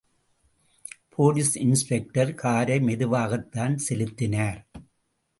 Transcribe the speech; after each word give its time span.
Police 1.09 1.57
inspector 1.57 2.33
காரை 2.33 2.77
மெதுவாகத்தான் 2.79 3.75
செலுத்தினார். 3.75 4.59